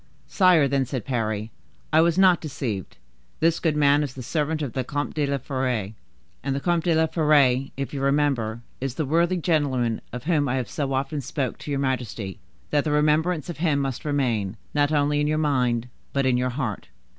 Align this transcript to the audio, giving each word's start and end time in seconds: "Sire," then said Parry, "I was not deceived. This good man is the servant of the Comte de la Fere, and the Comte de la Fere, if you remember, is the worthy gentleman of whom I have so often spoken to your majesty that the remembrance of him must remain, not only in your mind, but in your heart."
"Sire," 0.25 0.67
then 0.67 0.83
said 0.87 1.05
Parry, 1.05 1.51
"I 1.93 2.01
was 2.01 2.17
not 2.17 2.41
deceived. 2.41 2.97
This 3.39 3.59
good 3.59 3.77
man 3.77 4.01
is 4.01 4.15
the 4.15 4.23
servant 4.23 4.63
of 4.63 4.73
the 4.73 4.83
Comte 4.83 5.13
de 5.13 5.27
la 5.27 5.37
Fere, 5.37 5.93
and 6.43 6.55
the 6.55 6.59
Comte 6.59 6.85
de 6.85 6.95
la 6.95 7.05
Fere, 7.05 7.67
if 7.77 7.93
you 7.93 8.01
remember, 8.01 8.63
is 8.79 8.95
the 8.95 9.05
worthy 9.05 9.37
gentleman 9.37 10.01
of 10.11 10.23
whom 10.23 10.49
I 10.49 10.55
have 10.55 10.71
so 10.71 10.93
often 10.93 11.21
spoken 11.21 11.59
to 11.59 11.69
your 11.69 11.79
majesty 11.79 12.39
that 12.71 12.83
the 12.83 12.91
remembrance 12.91 13.47
of 13.47 13.57
him 13.57 13.77
must 13.77 14.03
remain, 14.03 14.57
not 14.73 14.91
only 14.91 15.21
in 15.21 15.27
your 15.27 15.37
mind, 15.37 15.87
but 16.13 16.25
in 16.25 16.35
your 16.35 16.49
heart." 16.49 16.87